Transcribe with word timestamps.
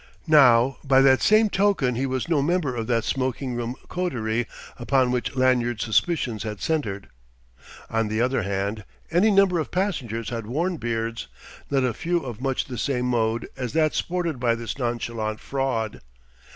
Now 0.33 0.77
by 0.83 0.99
that 1.01 1.21
same 1.21 1.47
token 1.51 1.93
he 1.93 2.07
was 2.07 2.27
no 2.27 2.41
member 2.41 2.75
of 2.75 2.87
that 2.87 3.03
smoking 3.03 3.53
room 3.53 3.75
coterie 3.87 4.47
upon 4.79 5.11
which 5.11 5.35
Lanyard's 5.35 5.83
suspicions 5.83 6.41
had 6.41 6.59
centered. 6.59 7.07
On 7.87 8.07
the 8.07 8.19
other 8.19 8.41
hand, 8.41 8.83
any 9.11 9.29
number 9.29 9.59
of 9.59 9.69
passengers 9.69 10.29
had 10.29 10.47
worn 10.47 10.77
beards, 10.77 11.27
not 11.69 11.83
a 11.83 11.93
few 11.93 12.17
of 12.25 12.41
much 12.41 12.65
the 12.65 12.79
same 12.79 13.05
mode 13.05 13.47
as 13.55 13.73
that 13.73 13.93
sported 13.93 14.39
by 14.39 14.55
this 14.55 14.75
nonchalant 14.79 15.39
fraud. 15.39 16.01